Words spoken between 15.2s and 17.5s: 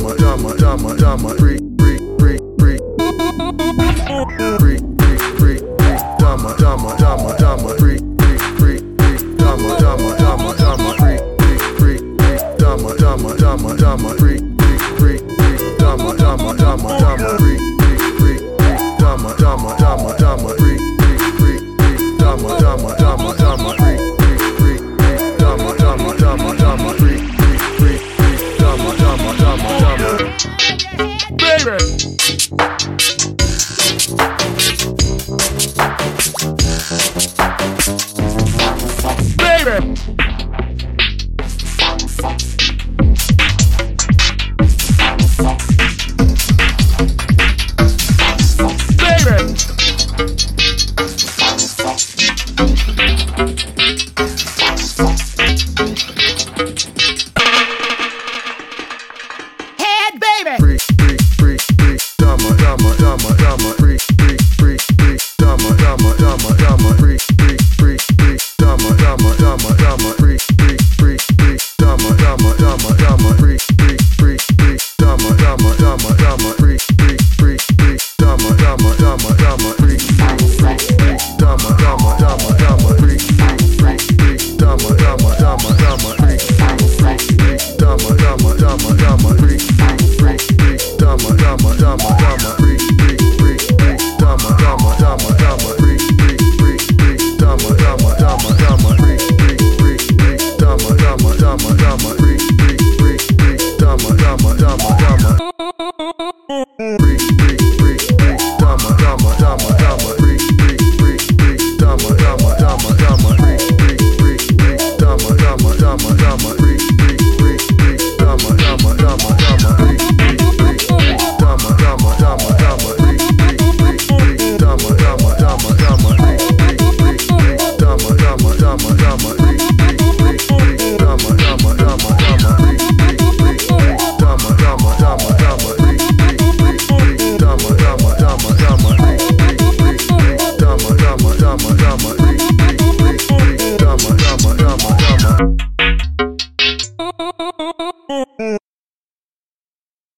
freak, dama, dama, dama, dumber,